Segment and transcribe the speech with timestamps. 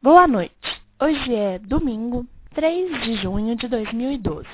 [0.00, 0.54] Boa noite.
[1.02, 4.48] Hoje é domingo, 3 de junho de 2012.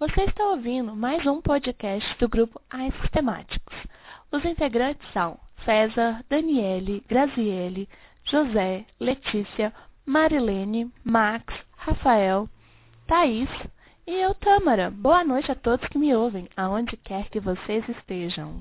[0.00, 3.76] Você está ouvindo mais um podcast do grupo Ais Sistemáticos.
[4.32, 7.88] Os integrantes são César, Daniele, Graziele,
[8.24, 9.72] José, Letícia,
[10.04, 12.48] Marilene, Max, Rafael,
[13.06, 13.48] Thaís
[14.08, 14.90] e eu, Tâmara.
[14.90, 18.60] Boa noite a todos que me ouvem, aonde quer que vocês estejam.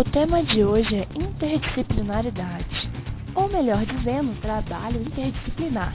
[0.00, 2.88] O tema de hoje é interdisciplinaridade,
[3.34, 5.94] ou melhor dizendo, trabalho interdisciplinar.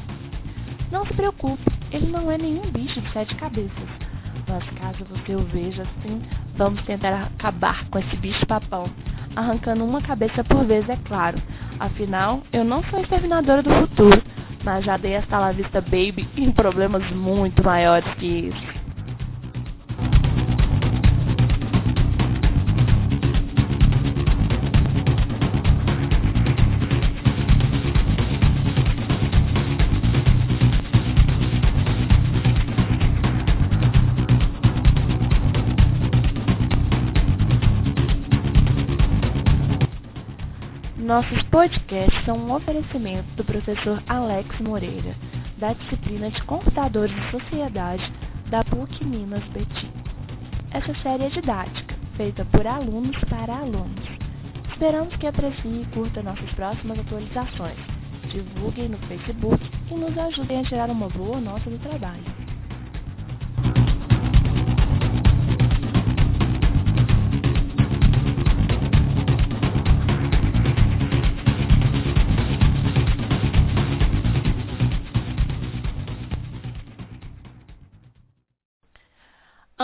[0.92, 3.90] Não se preocupe, ele não é nenhum bicho de sete cabeças.
[4.48, 6.22] Mas caso você o veja assim,
[6.56, 8.86] vamos tentar acabar com esse bicho papão,
[9.36, 11.42] arrancando uma cabeça por vez, é claro.
[11.80, 14.22] Afinal, eu não sou exterminadora do futuro,
[14.64, 18.75] mas já dei esta la vista baby em problemas muito maiores que isso.
[41.06, 45.16] Nossos podcasts são um oferecimento do professor Alex Moreira,
[45.60, 48.12] da disciplina de Computadores e Sociedade
[48.50, 49.92] da PUC Minas Betim.
[50.72, 54.04] Essa série é didática, feita por alunos para alunos.
[54.72, 57.78] Esperamos que apreciem e curta nossas próximas atualizações.
[58.32, 62.45] Divulguem no Facebook e nos ajudem a tirar uma boa nota do trabalho.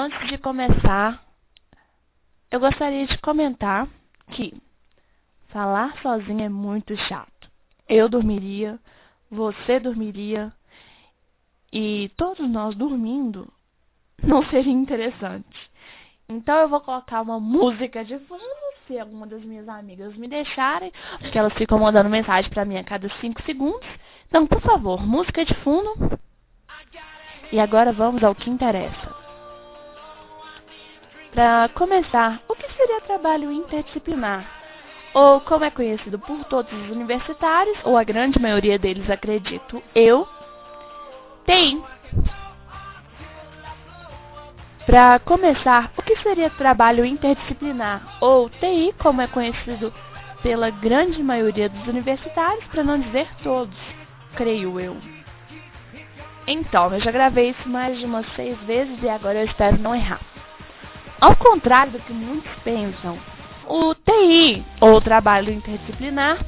[0.04, 1.24] Antes de começar,
[2.50, 3.88] eu gostaria de comentar
[4.32, 4.52] que
[5.50, 7.48] falar sozinho é muito chato.
[7.88, 8.80] Eu dormiria,
[9.30, 10.52] você dormiria
[11.72, 13.48] e todos nós dormindo
[14.24, 15.72] não seria interessante.
[16.28, 18.44] Então eu vou colocar uma música de fundo
[18.88, 22.84] se alguma das minhas amigas me deixarem, porque elas ficam mandando mensagem para mim a
[22.84, 23.88] cada 5 segundos.
[24.28, 25.94] Então, por favor, música de fundo.
[27.52, 29.21] E agora vamos ao que interessa.
[31.34, 34.46] Para começar, o que seria trabalho interdisciplinar?
[35.14, 40.28] Ou, como é conhecido por todos os universitários, ou a grande maioria deles, acredito eu,
[41.46, 41.82] TI.
[44.86, 48.18] Para começar, o que seria trabalho interdisciplinar?
[48.20, 49.94] Ou TI, como é conhecido
[50.44, 53.78] pela grande maioria dos universitários, para não dizer todos,
[54.36, 54.98] creio eu.
[56.46, 59.96] Então, eu já gravei isso mais de umas seis vezes e agora eu espero não
[59.96, 60.31] errar.
[61.22, 63.16] Ao contrário do que muitos pensam,
[63.68, 66.44] o TI, ou trabalho interdisciplinar,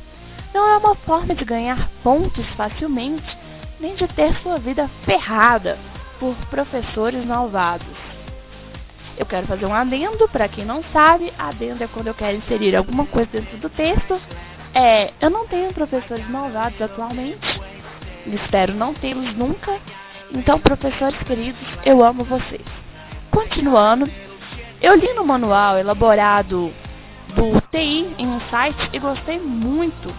[0.52, 3.38] não é uma forma de ganhar pontos facilmente,
[3.80, 5.78] nem de ter sua vida ferrada
[6.20, 7.96] por professores malvados.
[9.16, 12.76] Eu quero fazer um adendo, para quem não sabe, adendo é quando eu quero inserir
[12.76, 14.20] alguma coisa dentro do texto.
[14.74, 17.62] É, eu não tenho professores malvados atualmente,
[18.26, 19.80] espero não tê-los nunca.
[20.32, 22.66] Então, professores queridos, eu amo vocês.
[23.30, 24.10] Continuando,
[24.84, 26.74] eu li no manual elaborado
[27.30, 30.14] do TI em um site e gostei muito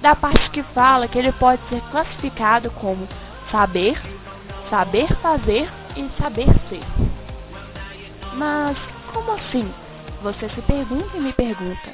[0.00, 3.08] da parte que fala que ele pode ser classificado como
[3.50, 4.00] saber,
[4.70, 6.84] saber fazer e saber ser.
[8.34, 8.78] Mas
[9.12, 9.68] como assim?
[10.22, 11.90] Você se pergunta e me pergunta.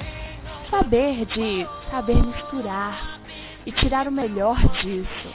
[0.69, 3.19] Saber de saber misturar
[3.65, 5.27] e tirar o melhor disso.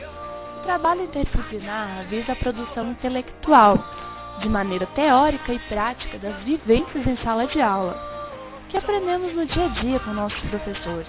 [0.59, 3.77] O trabalho interdisciplinar visa a produção intelectual
[4.41, 7.97] de maneira teórica e prática das vivências em sala de aula,
[8.69, 11.09] que aprendemos no dia a dia com nossos professores.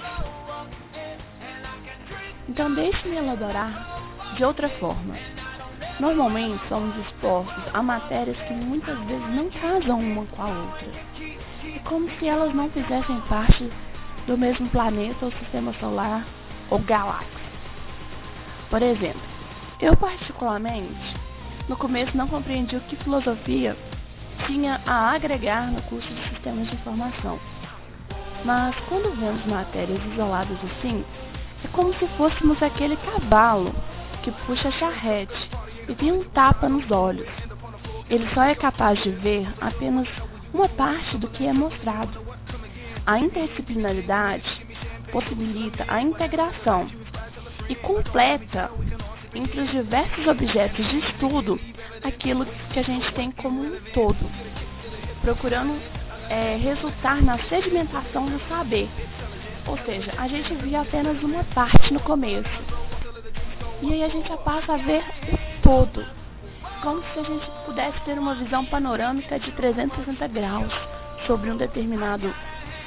[2.48, 4.00] Então, deixe-me elaborar
[4.36, 5.16] de outra forma.
[6.00, 10.88] Normalmente somos expostos a matérias que muitas vezes não casam uma com a outra.
[11.66, 13.70] É como se elas não fizessem parte
[14.28, 16.26] do mesmo planeta ou sistema solar
[16.70, 17.28] ou galáxia.
[18.70, 19.22] Por exemplo,
[19.82, 21.16] eu particularmente
[21.68, 23.76] no começo não compreendi o que filosofia
[24.46, 27.40] tinha a agregar no curso de sistemas de informação.
[28.46, 31.04] Mas quando vemos matérias isoladas assim,
[31.64, 33.74] é como se fôssemos aquele cavalo
[34.24, 35.50] que puxa a charrete
[35.88, 37.28] e tem um tapa nos olhos.
[38.10, 40.08] Ele só é capaz de ver apenas
[40.54, 42.26] uma parte do que é mostrado.
[43.06, 44.66] A interdisciplinaridade
[45.12, 46.88] possibilita a integração
[47.70, 48.70] e completa
[49.38, 51.60] entre os diversos objetos de estudo
[52.04, 54.18] aquilo que a gente tem como um todo,
[55.22, 55.80] procurando
[56.30, 58.90] é, resultar na sedimentação do saber.
[59.68, 62.50] Ou seja, a gente via apenas uma parte no começo.
[63.82, 66.04] E aí a gente passa a ver o todo.
[66.82, 70.74] Como se a gente pudesse ter uma visão panorâmica de 360 graus
[71.28, 72.34] sobre um determinado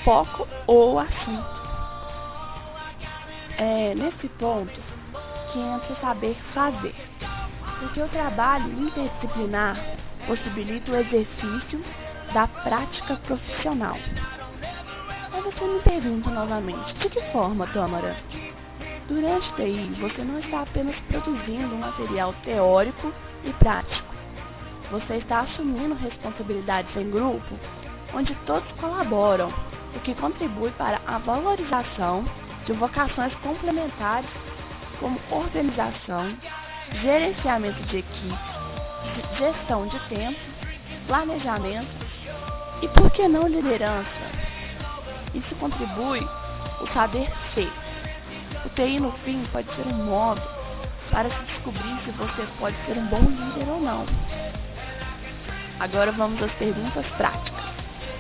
[0.05, 1.61] foco ou assunto.
[3.59, 5.00] É nesse ponto
[5.53, 6.95] que entra o saber fazer.
[7.79, 9.77] Porque o trabalho interdisciplinar
[10.27, 11.83] possibilita o exercício
[12.33, 13.97] da prática profissional.
[15.33, 18.17] Aí você me pergunta novamente, de que forma, Tâmara?
[19.09, 23.13] Durante TI, você não está apenas produzindo um material teórico
[23.45, 24.15] e prático.
[24.91, 27.59] Você está assumindo responsabilidades em grupo,
[28.15, 29.53] onde todos colaboram,
[29.95, 32.25] o que contribui para a valorização
[32.67, 34.31] de vocações complementares
[35.01, 36.37] como organização,
[37.03, 38.39] gerenciamento de equipe,
[39.39, 40.39] gestão de tempo,
[41.07, 41.89] planejamento
[42.83, 44.09] e, por que não, liderança.
[45.35, 46.21] Isso contribui
[46.81, 47.73] o saber ser.
[48.65, 50.43] O TI, no fim, pode ser um modo
[51.11, 54.07] para se descobrir se você pode ser um bom líder ou não.
[55.81, 57.65] Agora vamos às perguntas práticas.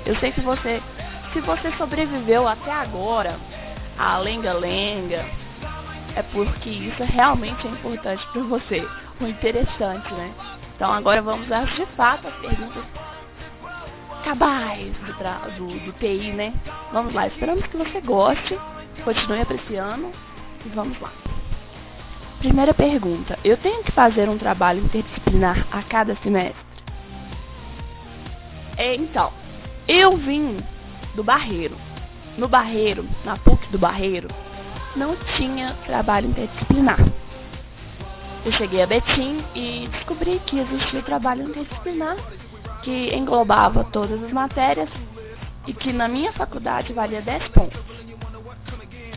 [0.07, 0.83] Eu sei que você,
[1.33, 3.39] se você sobreviveu até agora,
[3.99, 5.27] a lenga-lenga,
[6.17, 8.87] é porque isso realmente é importante para você,
[9.21, 10.33] o interessante, né?
[10.77, 12.85] Então agora vamos às de fato as perguntas
[14.25, 16.55] cabais do, do, do TI, né?
[16.93, 18.59] Vamos lá, esperamos que você goste,
[19.05, 20.11] continue apreciando
[20.65, 21.11] e vamos lá.
[22.39, 26.71] Primeira pergunta, eu tenho que fazer um trabalho interdisciplinar a cada semestre?
[28.79, 29.31] É, então,
[29.87, 30.59] eu vim
[31.15, 31.77] do Barreiro.
[32.39, 34.29] No Barreiro, na PUC do Barreiro,
[34.97, 36.99] não tinha trabalho interdisciplinar.
[38.45, 42.17] Eu cheguei a Betim e descobri que existia o trabalho interdisciplinar,
[42.83, 44.89] que englobava todas as matérias
[45.67, 47.81] e que na minha faculdade valia 10 pontos.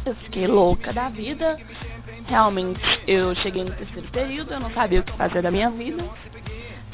[0.06, 1.58] Eu fiquei louca da vida.
[2.28, 6.04] Realmente, eu cheguei no terceiro período, eu não sabia o que fazer da minha vida.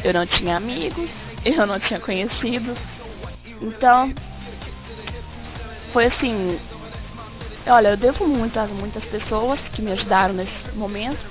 [0.03, 1.09] Eu não tinha amigos,
[1.43, 2.77] eu não tinha conhecidos.
[3.61, 4.13] Então,
[5.91, 6.59] foi assim,
[7.69, 11.23] Olha, eu devo muito a muitas pessoas que me ajudaram nesse momento.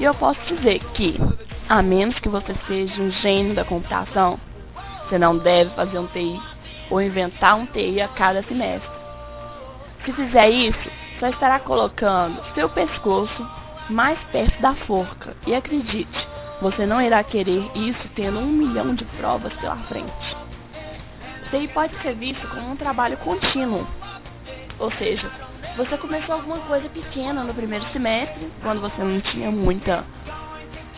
[0.00, 1.20] E eu posso dizer que,
[1.68, 4.40] a menos que você seja um gênio da computação,
[5.04, 6.40] você não deve fazer um TI
[6.88, 8.88] ou inventar um TI a cada semestre.
[10.06, 10.90] Se fizer isso,
[11.20, 13.46] só estará colocando seu pescoço
[13.90, 15.36] mais perto da forca.
[15.46, 16.28] E acredite,
[16.62, 20.36] você não irá querer isso tendo um milhão de provas pela frente.
[21.50, 23.86] TI pode ser visto como um trabalho contínuo,
[24.78, 25.30] ou seja,
[25.76, 30.04] você começou alguma coisa pequena no primeiro semestre, quando você não tinha muita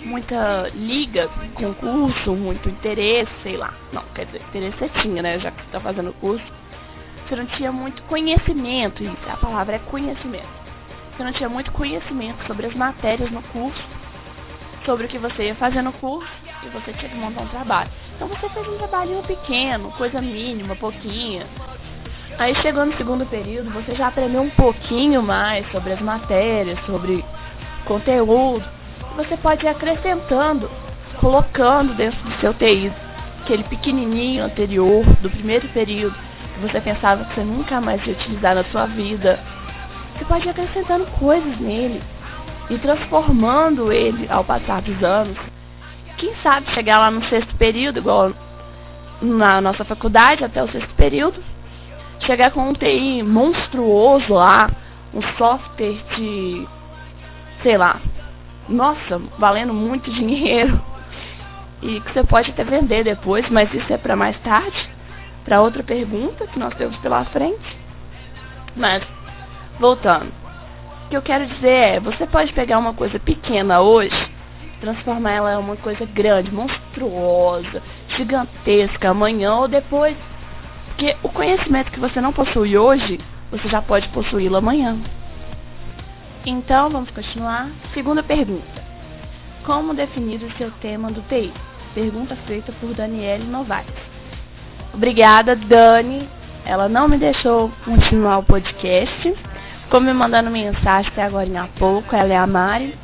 [0.04, 3.74] muita liga com o curso, muito interesse, sei lá.
[3.92, 5.38] Não, quer dizer, interesse você tinha, né?
[5.40, 6.44] Já que você está fazendo curso.
[7.26, 10.48] Você não tinha muito conhecimento, a palavra é conhecimento.
[11.14, 13.82] Você não tinha muito conhecimento sobre as matérias no curso,
[14.86, 16.30] sobre o que você ia fazer no curso,
[16.62, 17.90] e você tinha que montar um trabalho.
[18.14, 21.46] Então você fez um trabalhinho pequeno, coisa mínima, pouquinha,
[22.38, 27.24] Aí chegou no segundo período, você já aprendeu um pouquinho mais sobre as matérias, sobre
[27.84, 28.64] conteúdo.
[29.16, 30.70] Você pode ir acrescentando,
[31.20, 32.92] colocando dentro do seu TI
[33.42, 36.14] aquele pequenininho anterior do primeiro período
[36.54, 39.40] que você pensava que você nunca mais ia utilizar na sua vida.
[40.16, 42.00] Você pode ir acrescentando coisas nele
[42.70, 45.36] e transformando ele ao passar dos anos.
[46.16, 48.32] Quem sabe chegar lá no sexto período, igual
[49.20, 51.42] na nossa faculdade, até o sexto período,
[52.20, 54.70] chegar com um TI monstruoso lá,
[55.14, 56.66] um software de,
[57.62, 58.00] sei lá,
[58.68, 60.80] nossa, valendo muito dinheiro
[61.82, 64.88] e que você pode até vender depois, mas isso é para mais tarde,
[65.44, 67.78] para outra pergunta que nós temos pela frente.
[68.76, 69.02] Mas
[69.78, 70.32] voltando,
[71.06, 74.14] o que eu quero dizer é, você pode pegar uma coisa pequena hoje,
[74.80, 80.16] transformar ela em uma coisa grande, monstruosa, gigantesca amanhã ou depois
[80.98, 83.20] porque o conhecimento que você não possui hoje,
[83.52, 84.98] você já pode possuí-lo amanhã.
[86.44, 87.70] Então, vamos continuar.
[87.94, 88.82] Segunda pergunta.
[89.64, 91.52] Como definir o seu tema do TI?
[91.94, 93.86] Pergunta feita por Daniele Novaes.
[94.92, 96.28] Obrigada, Dani.
[96.64, 99.34] ela não me deixou continuar o podcast.
[99.84, 102.98] Ficou me mandando mensagem até agora em pouco, ela é a Mari,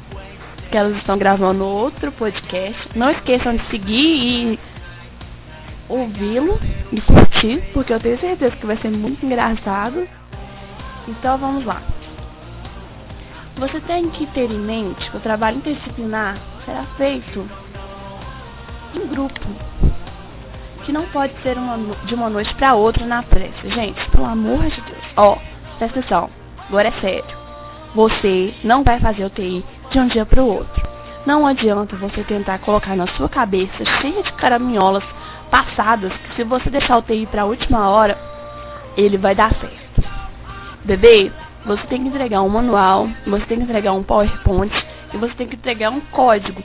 [0.68, 2.88] que elas estão gravando outro podcast.
[2.96, 4.58] Não esqueçam de seguir e
[5.88, 6.58] ouvi-lo
[6.92, 10.06] e curtir, porque eu tenho certeza que vai ser muito engraçado.
[11.08, 11.82] Então vamos lá.
[13.56, 17.48] Você tem que ter em mente que o trabalho interdisciplinar será feito
[18.94, 19.40] em grupo,
[20.84, 23.68] que não pode ser uma, de uma noite para outra na pressa.
[23.68, 25.04] Gente, pelo amor de Deus.
[25.16, 25.38] Ó,
[25.78, 26.30] presta atenção,
[26.68, 27.44] agora é sério.
[27.94, 30.88] Você não vai fazer o TI de um dia para o outro.
[31.24, 35.04] Não adianta você tentar colocar na sua cabeça cheia de caraminholas
[35.54, 38.18] passadas que se você deixar o TI para a última hora,
[38.96, 40.02] ele vai dar certo.
[40.84, 41.30] Bebê,
[41.64, 44.74] você tem que entregar um manual, você tem que entregar um PowerPoint
[45.12, 46.60] e você tem que entregar um código.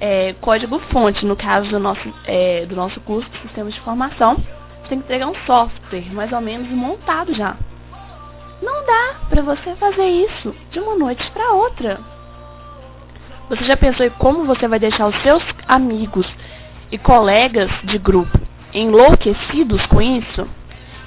[0.00, 4.34] É, código fonte, no caso do nosso, é, do nosso curso de sistemas de informação.
[4.34, 7.54] Você tem que entregar um software mais ou menos montado já.
[8.60, 12.00] Não dá para você fazer isso de uma noite para outra.
[13.48, 16.26] Você já pensou em como você vai deixar os seus amigos
[16.90, 18.38] e colegas de grupo
[18.72, 20.46] enlouquecidos com isso?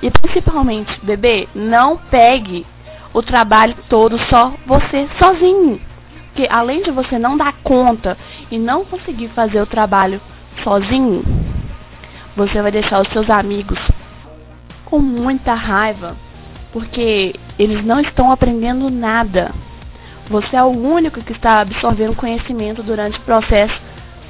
[0.01, 2.65] E principalmente, bebê, não pegue
[3.13, 5.81] o trabalho todo só você sozinho.
[6.27, 8.17] Porque além de você não dar conta
[8.49, 10.21] e não conseguir fazer o trabalho
[10.63, 11.23] sozinho,
[12.35, 13.79] você vai deixar os seus amigos
[14.85, 16.15] com muita raiva,
[16.71, 19.51] porque eles não estão aprendendo nada.
[20.29, 23.81] Você é o único que está absorvendo conhecimento durante o processo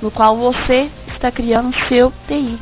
[0.01, 0.89] no qual você
[1.19, 2.57] está criando o seu TI.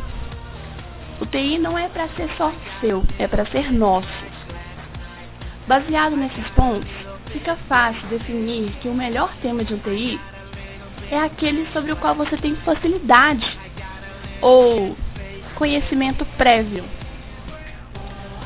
[1.21, 4.07] O TI não é para ser só seu, é para ser nosso.
[5.67, 6.89] Baseado nesses pontos,
[7.31, 10.19] fica fácil definir que o melhor tema de um TI
[11.11, 13.47] é aquele sobre o qual você tem facilidade
[14.41, 14.97] ou
[15.53, 16.83] conhecimento prévio.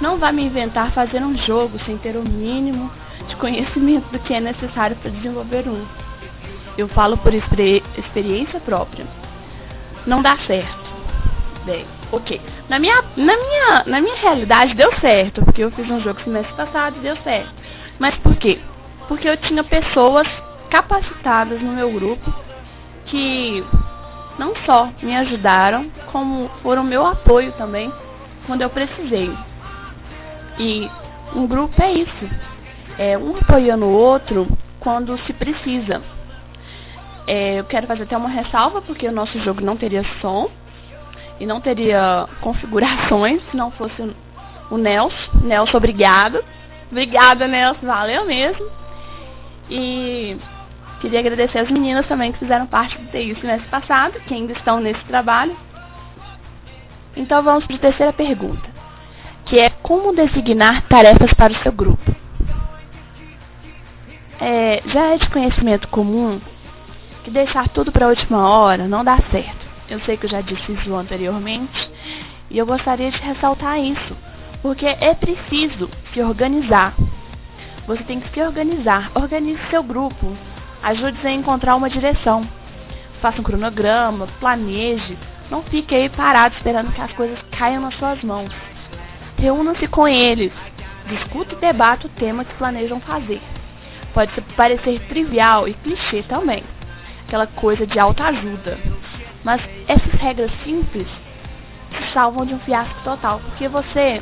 [0.01, 2.91] Não vá me inventar fazer um jogo sem ter o mínimo
[3.29, 5.85] de conhecimento do que é necessário para desenvolver um.
[6.77, 9.20] Eu falo por experiência própria.
[10.05, 10.91] Não dá certo.
[11.65, 12.41] Bem, ok.
[12.69, 16.55] Na minha, na, minha, na minha realidade deu certo, porque eu fiz um jogo semestre
[16.55, 17.53] passado e deu certo.
[17.99, 18.59] Mas por quê?
[19.07, 20.27] Porque eu tinha pessoas
[20.69, 22.33] capacitadas no meu grupo
[23.05, 23.63] que
[24.39, 27.91] não só me ajudaram, como foram meu apoio também
[28.47, 29.31] quando eu precisei.
[30.57, 30.89] E
[31.35, 32.29] um grupo é isso.
[32.97, 34.47] É um apoiando o outro
[34.79, 36.01] quando se precisa.
[37.27, 40.49] É, eu quero fazer até uma ressalva, porque o nosso jogo não teria som
[41.39, 44.13] e não teria configurações se não fosse
[44.69, 45.39] o Nelson.
[45.41, 46.43] Nelson, obrigado.
[46.91, 47.85] Obrigada, Nelson.
[47.85, 48.65] Valeu mesmo.
[49.69, 50.37] E
[50.99, 54.79] queria agradecer as meninas também que fizeram parte do TI semestre passado, que ainda estão
[54.79, 55.55] nesse trabalho.
[57.15, 58.69] Então vamos para a terceira pergunta,
[59.45, 62.15] que é como designar tarefas para o seu grupo.
[64.39, 66.41] É, já é de conhecimento comum
[67.23, 69.65] que deixar tudo para a última hora não dá certo.
[69.89, 71.91] Eu sei que eu já disse isso anteriormente
[72.49, 74.15] e eu gostaria de ressaltar isso,
[74.61, 76.93] porque é preciso se organizar.
[77.87, 80.35] Você tem que se organizar, organize seu grupo,
[80.83, 82.47] ajude-se a encontrar uma direção.
[83.21, 85.17] Faça um cronograma, planeje,
[85.49, 88.53] não fique aí parado esperando que as coisas caiam nas suas mãos.
[89.37, 90.53] Reúna-se com eles,
[91.07, 93.41] discuta e debata o tema que planejam fazer.
[94.13, 96.63] Pode parecer trivial e clichê também,
[97.31, 98.77] aquela coisa de autoajuda.
[99.41, 101.07] Mas essas regras simples
[101.89, 104.21] te salvam de um fiasco total, porque você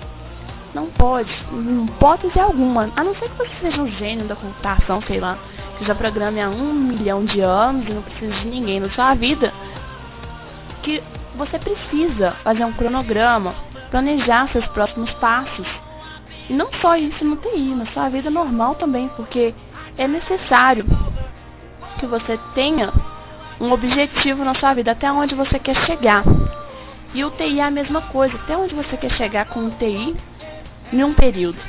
[0.76, 5.02] não pode, em hipótese alguma, a não ser que você seja um gênio da computação,
[5.02, 5.40] sei lá,
[5.78, 9.16] que já programe há um milhão de anos e não precisa de ninguém na sua
[9.16, 9.52] vida,
[10.84, 11.02] que
[11.36, 13.56] você precisa fazer um cronograma,
[13.90, 15.68] planejar seus próximos passos.
[16.48, 19.54] E não só isso no TI, na sua vida normal também, porque
[19.98, 20.86] é necessário
[22.00, 22.92] que você tenha
[23.60, 26.24] um objetivo na sua vida, até onde você quer chegar.
[27.14, 30.16] E o TI é a mesma coisa, até onde você quer chegar com o TI
[30.94, 31.60] em um período.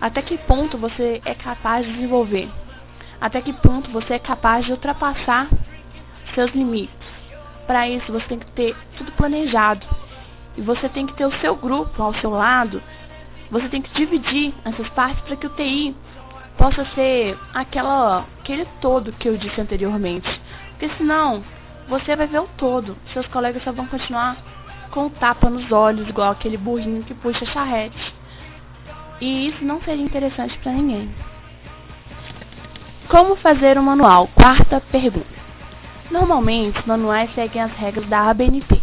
[0.00, 2.48] Até que ponto você é capaz de desenvolver?
[3.20, 5.48] Até que ponto você é capaz de ultrapassar
[6.34, 6.94] seus limites?
[7.66, 9.84] Para isso você tem que ter tudo planejado.
[10.56, 12.82] E você tem que ter o seu grupo ao seu lado.
[13.50, 15.94] Você tem que dividir essas partes para que o TI
[16.58, 20.28] possa ser aquela, aquele todo que eu disse anteriormente.
[20.70, 21.42] Porque senão,
[21.88, 22.96] você vai ver o todo.
[23.12, 24.36] Seus colegas só vão continuar
[24.90, 28.14] com o tapa nos olhos, igual aquele burrinho que puxa charrete.
[29.20, 31.10] E isso não seria interessante para ninguém.
[33.08, 34.28] Como fazer um manual?
[34.34, 35.38] Quarta pergunta.
[36.10, 38.82] Normalmente, os manuais seguem as regras da ABNT.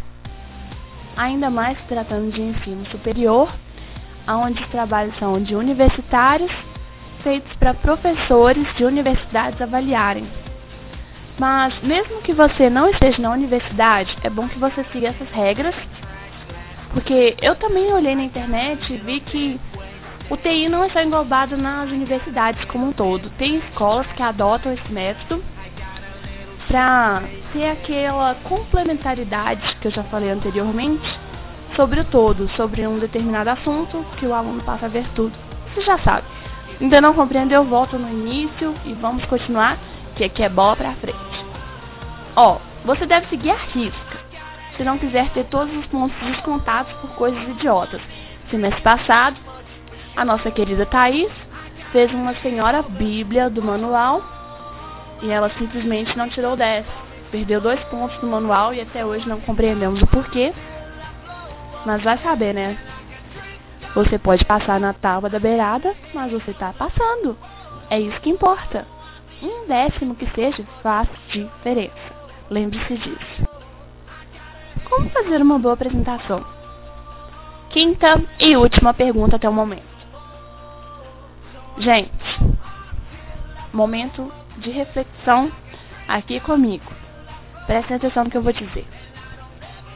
[1.18, 3.50] Ainda mais tratando de ensino superior,
[4.28, 6.52] onde os trabalhos são de universitários,
[7.26, 10.28] feitos para professores de universidades avaliarem.
[11.40, 15.76] Mas, mesmo que você não esteja na universidade, é bom que você siga essas regras,
[16.94, 19.60] porque eu também olhei na internet e vi que
[20.30, 23.30] o TI não está englobado nas universidades como um todo.
[23.32, 25.44] Tem escolas que adotam esse método
[26.68, 31.08] para ter aquela complementaridade que eu já falei anteriormente
[31.76, 35.34] sobre o todo, sobre um determinado assunto que o aluno passa a ver tudo.
[35.74, 36.35] Você já sabe.
[36.80, 37.64] Ainda não compreendeu?
[37.64, 39.78] Volta no início e vamos continuar,
[40.16, 41.46] que aqui é bola pra frente.
[42.36, 44.18] Ó, você deve seguir a risca,
[44.76, 48.02] se não quiser ter todos os pontos descontados por coisas idiotas.
[48.50, 49.38] Semestre passado,
[50.16, 51.32] a nossa querida Thaís
[51.92, 54.22] fez uma senhora bíblia do manual
[55.22, 56.86] e ela simplesmente não tirou 10.
[57.32, 60.54] Perdeu dois pontos no manual e até hoje não compreendemos o porquê.
[61.86, 62.78] Mas vai saber, né?
[63.96, 67.38] Você pode passar na tábua da beirada, mas você está passando.
[67.90, 68.86] É isso que importa.
[69.42, 71.94] Um décimo que seja faz diferença.
[72.50, 73.48] Lembre-se disso.
[74.90, 76.46] Como fazer uma boa apresentação?
[77.70, 79.96] Quinta e última pergunta até o momento.
[81.78, 82.12] Gente,
[83.72, 85.50] momento de reflexão
[86.06, 86.92] aqui comigo.
[87.66, 88.86] Prestem atenção no que eu vou dizer.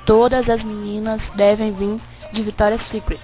[0.06, 2.00] Todas as meninas devem vir
[2.32, 3.20] de Victoria's Secret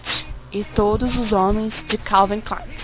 [0.51, 2.75] e todos os homens de Calvin Klein.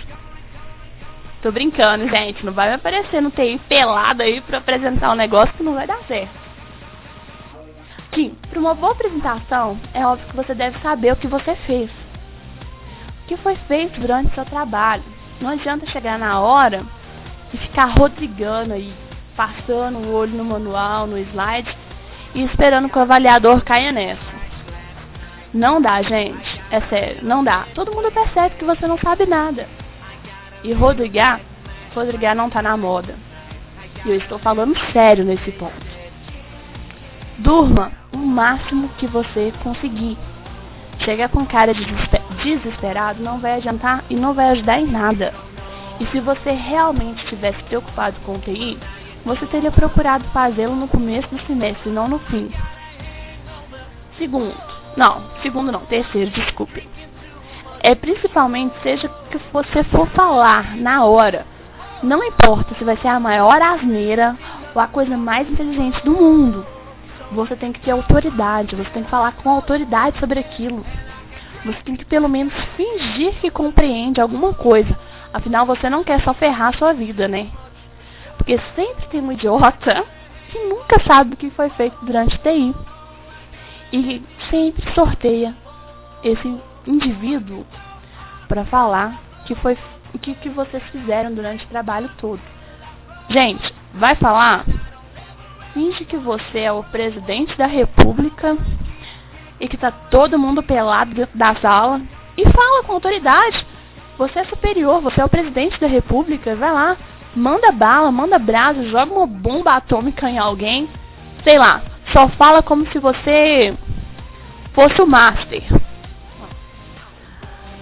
[1.42, 2.46] Tô brincando, gente.
[2.46, 5.86] Não vai me aparecer no TI pelado aí pra apresentar um negócio que não vai
[5.86, 6.40] dar certo.
[8.12, 11.90] Kim, para uma boa apresentação, é óbvio que você deve saber o que você fez.
[11.90, 15.02] O que foi feito durante o seu trabalho.
[15.40, 16.84] Não adianta chegar na hora
[17.52, 18.92] e ficar rodrigando aí,
[19.34, 21.74] passando o olho no manual, no slide
[22.34, 24.32] e esperando que o avaliador caia nessa.
[25.52, 26.51] Não dá, gente.
[26.72, 27.66] É sério, não dá.
[27.74, 29.68] Todo mundo percebe que você não sabe nada.
[30.64, 31.38] E rodrigar,
[31.94, 33.14] rodrigar não tá na moda.
[34.06, 35.92] E eu estou falando sério nesse ponto.
[37.36, 40.16] Durma o máximo que você conseguir.
[41.00, 41.84] Chegar com cara de
[42.42, 45.34] desesperado não vai adiantar e não vai ajudar em nada.
[46.00, 48.78] E se você realmente estivesse preocupado com o TI,
[49.26, 52.50] você teria procurado fazê-lo no começo do semestre, não no fim.
[54.16, 56.86] Segundo, não, segundo não, terceiro, desculpe.
[57.80, 61.46] É principalmente seja que você for falar na hora.
[62.02, 64.36] Não importa se vai ser a maior asneira
[64.74, 66.66] ou a coisa mais inteligente do mundo.
[67.32, 70.84] Você tem que ter autoridade, você tem que falar com autoridade sobre aquilo.
[71.64, 74.98] Você tem que pelo menos fingir que compreende alguma coisa.
[75.32, 77.48] Afinal, você não quer só ferrar a sua vida, né?
[78.36, 80.04] Porque sempre tem um idiota
[80.50, 82.74] que nunca sabe o que foi feito durante TI.
[83.92, 85.54] E sempre sorteia
[86.24, 87.66] esse indivíduo
[88.48, 89.76] para falar que foi
[90.14, 92.40] o que, que vocês fizeram durante o trabalho todo.
[93.28, 94.64] Gente, vai falar?
[95.72, 98.56] Finge que você é o presidente da república
[99.58, 102.00] e que tá todo mundo pelado dentro da sala
[102.36, 103.66] e fala com autoridade.
[104.18, 106.96] Você é superior, você é o presidente da república, vai lá,
[107.34, 110.88] manda bala, manda brasa, joga uma bomba atômica em alguém.
[111.42, 113.74] Sei lá, só fala como se você
[114.72, 115.62] fosse o master.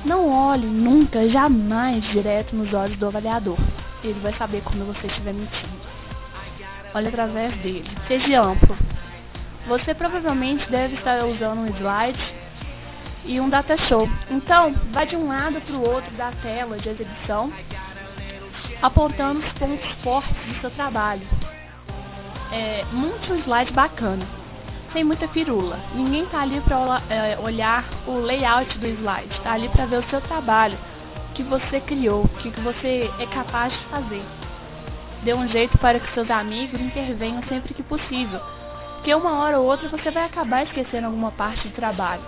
[0.05, 3.59] Não olhe nunca, jamais direto nos olhos do avaliador.
[4.03, 5.81] Ele vai saber quando você estiver mentindo.
[6.95, 7.89] Olhe através dele.
[8.09, 8.77] Seja amplo.
[9.69, 12.19] Você provavelmente deve estar usando um slide
[13.25, 14.09] e um data show.
[14.31, 17.53] Então, vá de um lado para o outro da tela de exibição,
[18.81, 21.27] apontando os pontos fortes do seu trabalho.
[22.51, 24.27] É, monte um slide bacana,
[24.93, 25.79] sem muita firula.
[25.95, 30.11] Ninguém está ali para é, olhar o layout do slide, está ali para ver o
[30.11, 30.79] seu trabalho,
[31.31, 34.23] o que você criou, o que você é capaz de fazer.
[35.23, 38.41] Dê um jeito para que seus amigos intervenham sempre que possível,
[38.95, 42.23] porque uma hora ou outra você vai acabar esquecendo alguma parte do trabalho.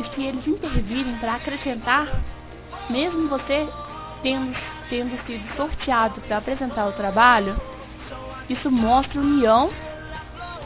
[0.00, 2.08] E se eles intervirem para acrescentar,
[2.88, 3.68] mesmo você
[4.22, 4.56] tendo,
[4.88, 7.56] tendo sido sorteado para apresentar o trabalho,
[8.48, 9.70] isso mostra união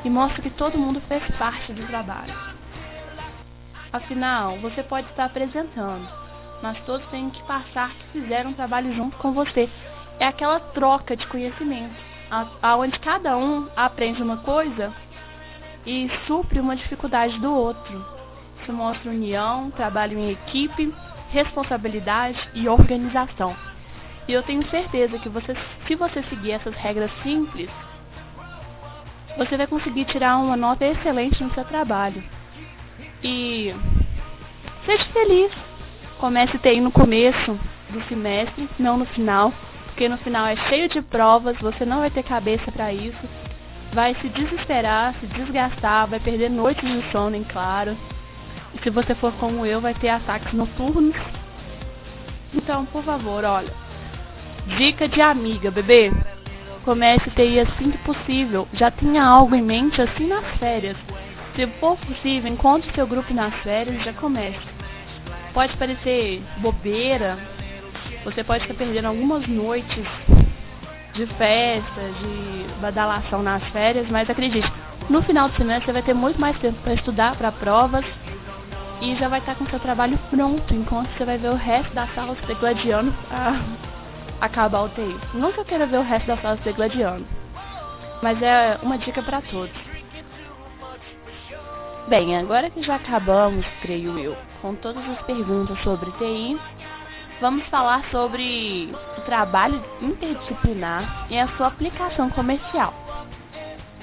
[0.04, 2.34] e mostra que todo mundo fez parte do trabalho.
[3.92, 6.08] Afinal, você pode estar apresentando,
[6.62, 9.68] mas todos têm que passar que fizeram um trabalho junto com você.
[10.18, 11.94] É aquela troca de conhecimento,
[12.62, 14.92] aonde cada um aprende uma coisa
[15.84, 18.04] e supre uma dificuldade do outro.
[18.62, 20.94] Isso mostra união, trabalho em equipe,
[21.30, 23.56] responsabilidade e organização.
[24.28, 27.68] E eu tenho certeza que você, se você seguir essas regras simples,
[29.36, 32.22] você vai conseguir tirar uma nota excelente no seu trabalho.
[33.22, 33.74] E
[34.84, 35.52] seja feliz.
[36.18, 37.58] comece TI no começo
[37.90, 39.52] do semestre, não no final,
[39.86, 43.18] porque no final é cheio de provas, você não vai ter cabeça para isso,
[43.92, 47.96] vai se desesperar, se desgastar, vai perder noites de sono, em claro.
[48.74, 51.16] E se você for como eu, vai ter ataques noturnos.
[52.54, 53.72] Então, por favor, olha.
[54.78, 56.10] Dica de amiga, bebê.
[56.84, 58.66] Comece TI assim que possível.
[58.72, 60.96] Já tenha algo em mente assim nas férias.
[61.54, 64.58] Se for possível, encontre seu grupo nas férias e já comece.
[65.52, 67.38] Pode parecer bobeira,
[68.24, 70.06] você pode estar perdendo algumas noites
[71.14, 74.70] de festa, de badalação nas férias, mas acredite,
[75.10, 78.04] no final do semestre você vai ter muito mais tempo para estudar para provas
[79.02, 82.06] e já vai estar com seu trabalho pronto, enquanto você vai ver o resto da
[82.08, 83.60] sala se degladiando a
[84.42, 85.18] acabar o TI.
[85.34, 87.24] Não que eu queira ver o resto da sala se degladiando,
[88.20, 89.72] mas é uma dica para todos.
[92.08, 96.60] Bem, agora que já acabamos, creio eu, com todas as perguntas sobre TI,
[97.40, 102.92] vamos falar sobre o trabalho interdisciplinar e a sua aplicação comercial.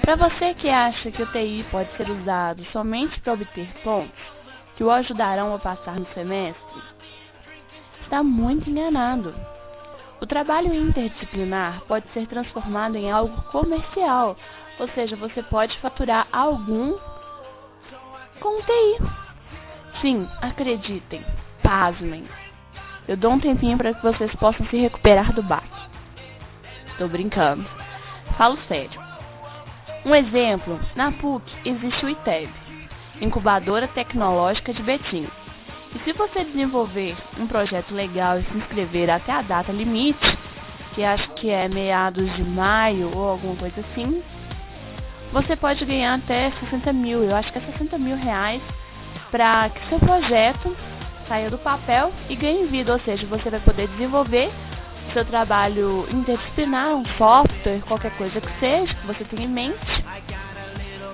[0.01, 4.39] Para você que acha que o TI pode ser usado somente para obter pontos
[4.77, 6.81] que o ajudarão a passar no semestre,
[8.03, 9.35] está muito enganado.
[10.21, 14.35] O trabalho interdisciplinar pode ser transformado em algo comercial,
[14.77, 16.97] ou seja, você pode faturar algum
[18.39, 18.97] com TI.
[20.01, 21.23] Sim, acreditem,
[21.63, 22.27] pasmem.
[23.07, 25.89] Eu dou um tempinho para que vocês possam se recuperar do baque.
[26.91, 27.65] Estou brincando.
[28.37, 29.01] Falo sério.
[30.05, 32.49] Um exemplo, na PUC existe o ITEB,
[33.21, 35.27] Incubadora Tecnológica de Betim.
[35.95, 40.37] E se você desenvolver um projeto legal e se inscrever até a data limite,
[40.93, 44.21] que acho que é meados de maio ou alguma coisa assim,
[45.31, 48.61] você pode ganhar até 60 mil, eu acho que é 60 mil reais,
[49.31, 50.75] para que seu projeto
[51.27, 54.51] saia do papel e ganhe vida, ou seja, você vai poder desenvolver
[55.13, 60.03] seu trabalho interdisciplinar, um software, qualquer coisa que seja, que você tenha em mente,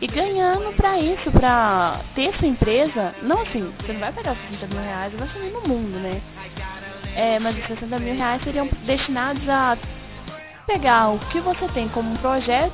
[0.01, 4.67] e ganhando para isso, para ter sua empresa, não assim, você não vai pegar 60
[4.67, 6.21] mil reais vai sair no mundo, né?
[7.15, 9.77] É, mas os 60 mil reais seriam destinados a
[10.67, 12.73] pegar o que você tem como um projeto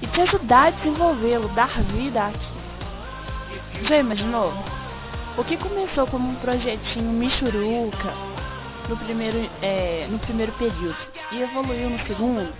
[0.00, 3.86] e te ajudar a desenvolvê-lo, dar vida aqui.
[3.88, 4.52] Já imaginou?
[5.36, 8.12] O que começou como um projetinho michuruca
[8.88, 10.96] no primeiro, é, no primeiro período
[11.32, 12.52] e evoluiu no segundo,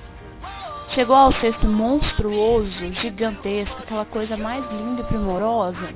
[0.99, 5.95] chegou ao sexto monstruoso, gigantesco, aquela coisa mais linda e primorosa.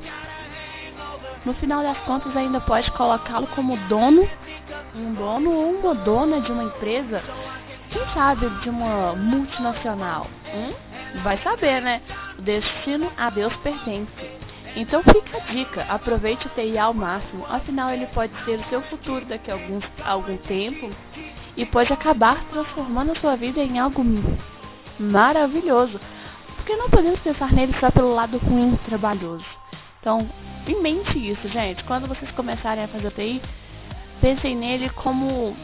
[1.45, 4.29] No final das contas, ainda pode colocá-lo como dono,
[4.95, 7.21] um dono ou uma dona de uma empresa,
[7.91, 10.29] quem sabe de uma multinacional.
[10.55, 10.73] Hum?
[11.25, 12.01] Vai saber, né?
[12.39, 14.31] O destino a Deus pertence.
[14.77, 18.81] Então fica a dica, aproveite o TI ao máximo, afinal ele pode ser o seu
[18.83, 20.93] futuro daqui a algum, algum tempo
[21.57, 24.05] e pode acabar transformando a sua vida em algo
[24.99, 26.01] maravilhoso.
[26.57, 29.45] Porque não podemos pensar nele só pelo lado ruim trabalhoso.
[30.01, 30.29] Então,
[30.67, 31.83] em mente isso, gente.
[31.85, 33.43] Quando vocês começarem a fazer TI,
[34.21, 35.57] pensem nele como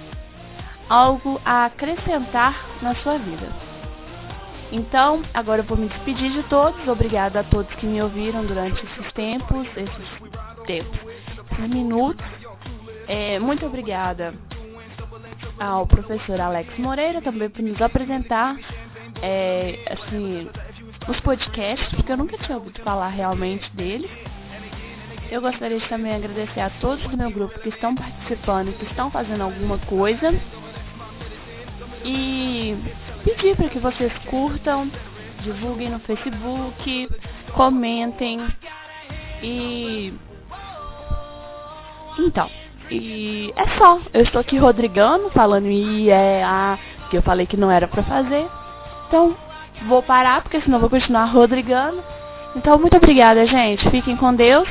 [0.89, 3.49] algo a acrescentar na sua vida.
[4.71, 6.87] Então, agora eu vou me despedir de todos.
[6.87, 10.99] Obrigada a todos que me ouviram durante esses tempos, esses tempos,
[11.53, 12.25] esses minutos.
[13.07, 14.35] É, muito obrigada
[15.59, 18.57] ao professor Alex Moreira também por nos apresentar
[19.23, 20.49] é, assim,
[21.09, 24.09] os podcasts, porque eu nunca tinha ouvido falar realmente dele.
[25.31, 29.11] Eu gostaria de também agradecer a todos do meu grupo que estão participando, que estão
[29.11, 30.33] fazendo alguma coisa.
[32.05, 32.77] E
[33.25, 34.91] pedir para que vocês curtam,
[35.43, 37.09] divulguem no Facebook,
[37.53, 38.47] comentem
[39.43, 40.15] e
[42.19, 42.51] então,
[42.91, 44.01] e é só.
[44.13, 46.79] Eu estou aqui Rodrigando, falando e é a
[47.11, 48.47] que eu falei que não era para fazer.
[49.09, 49.35] Então,
[49.87, 52.03] vou parar porque senão vou continuar Rodrigando.
[52.55, 53.89] Então, muito obrigada, gente.
[53.91, 54.69] Fiquem com Deus.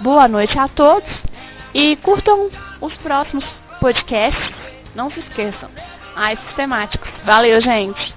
[0.00, 1.08] Boa noite a todos
[1.74, 3.44] e curtam os próximos
[3.80, 4.54] podcasts.
[4.94, 5.70] Não se esqueçam
[6.14, 7.08] mais sistemáticos.
[7.24, 8.14] Valeu, gente!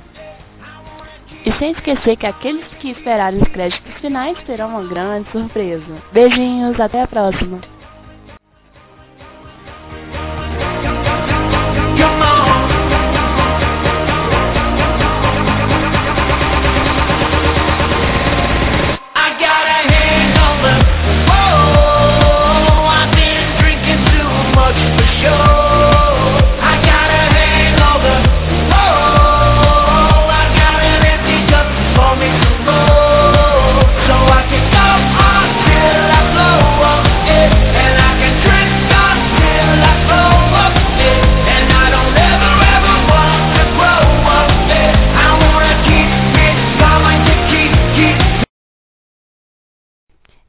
[1.45, 6.01] E sem esquecer que aqueles que esperarem os créditos finais terão uma grande surpresa.
[6.11, 7.61] Beijinhos, até a próxima!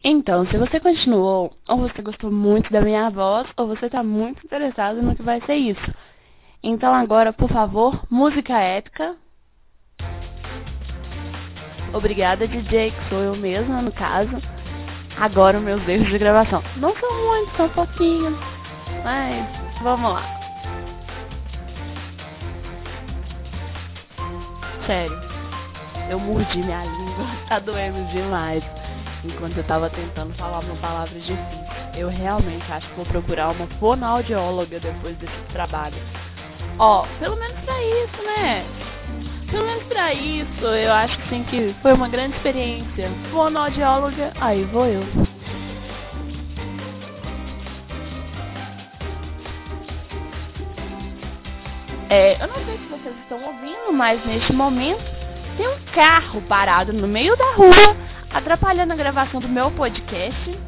[0.04, 4.44] Então, se você continuou, ou você gostou muito da minha voz, ou você está muito
[4.44, 5.94] interessado no que vai ser isso.
[6.60, 9.14] Então agora, por favor, música épica.
[11.94, 14.36] Obrigada, DJ, que sou eu mesma, no caso.
[15.16, 16.64] Agora meus erros de gravação.
[16.78, 18.36] Não são muitos, são pouquinhos.
[19.04, 20.22] Mas, vamos lá.
[24.84, 25.16] Sério,
[26.10, 28.64] eu mordi minha língua, tá doendo demais
[29.24, 31.36] enquanto eu tava tentando falar uma palavra difícil.
[31.94, 35.96] Eu realmente acho que vou procurar uma fonoaudióloga depois desse trabalho.
[36.78, 38.64] Ó, pelo menos pra isso, né?
[39.50, 43.10] Pelo menos pra isso, eu acho assim que foi uma grande experiência.
[43.30, 45.02] Fonoaudióloga, aí vou eu.
[52.08, 55.02] É, eu não sei se vocês estão ouvindo, mas neste momento
[55.56, 57.96] tem um carro parado no meio da rua
[58.32, 60.58] atrapalhando a gravação do meu podcast,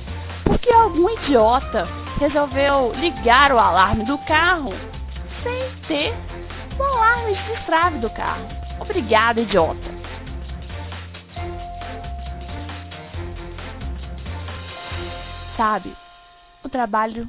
[0.44, 4.72] porque algum idiota resolveu ligar o alarme do carro
[5.42, 6.14] sem ter
[6.79, 8.46] o alarme de destrave do carro.
[8.81, 9.94] Obrigada, idiota.
[15.57, 15.96] Sabe,
[16.64, 17.29] o trabalho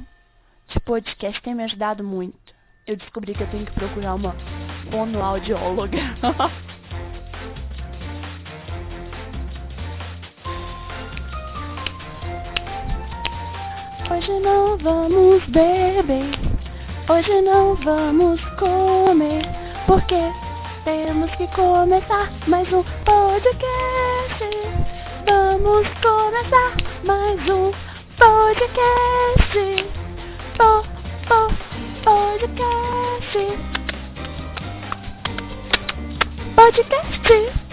[0.68, 2.36] de podcast tem me ajudado muito.
[2.86, 4.34] Eu descobri que eu tenho que procurar uma
[4.90, 5.98] fonoaudióloga.
[14.26, 16.34] Hoje não vamos beber,
[17.08, 19.42] hoje não vamos comer,
[19.86, 20.16] porque
[20.84, 24.50] temos que começar mais um podcast.
[25.26, 27.70] Vamos começar mais um
[28.18, 29.84] podcast.
[30.58, 30.82] Po,
[31.28, 31.46] po,
[32.02, 33.38] podcast.
[36.56, 37.65] Podcast.